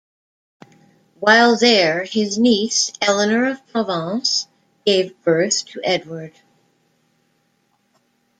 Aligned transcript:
While 1.19 1.57
there, 1.57 2.05
his 2.05 2.39
niece, 2.39 2.91
Eleanor 3.03 3.45
of 3.51 3.63
Provence, 3.67 4.47
gave 4.83 5.21
birth 5.21 5.63
to 5.67 5.81
Edward. 5.83 6.33